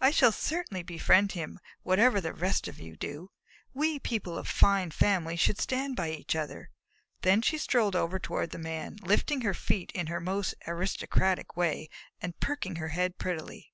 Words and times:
I 0.00 0.10
shall 0.10 0.32
certainly 0.32 0.82
befriend 0.82 1.30
him, 1.38 1.60
whatever 1.84 2.20
the 2.20 2.32
rest 2.32 2.66
of 2.66 2.80
you 2.80 2.96
do. 2.96 3.30
We 3.72 4.00
people 4.00 4.36
of 4.36 4.48
fine 4.48 4.90
families 4.90 5.38
should 5.38 5.58
stand 5.60 5.94
by 5.94 6.10
each 6.10 6.34
other." 6.34 6.72
Then 7.22 7.42
she 7.42 7.58
strolled 7.58 7.94
over 7.94 8.18
toward 8.18 8.50
the 8.50 8.58
Man, 8.58 8.96
lifting 9.04 9.42
her 9.42 9.54
feet 9.54 9.92
in 9.92 10.08
her 10.08 10.18
most 10.18 10.56
aristocratic 10.66 11.56
way 11.56 11.88
and 12.20 12.40
perking 12.40 12.74
her 12.74 12.88
head 12.88 13.18
prettily. 13.18 13.70